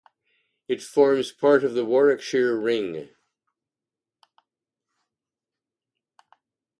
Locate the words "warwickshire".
1.85-2.55